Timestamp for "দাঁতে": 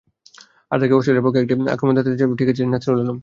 1.95-2.09